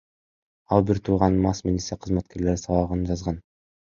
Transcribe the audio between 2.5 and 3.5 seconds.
сабаганын жазган.